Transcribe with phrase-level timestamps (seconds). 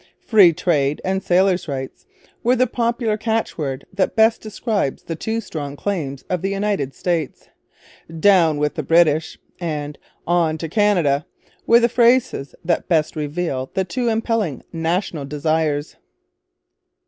[0.19, 2.07] 'Free Trade and Sailors' Rights'
[2.41, 7.49] was the popular catchword that best describes the two strong claims of the United States.
[8.19, 11.27] 'Down with the British' and 'On to Canada'
[11.67, 15.97] were the phrases that best reveal the two impelling national desires.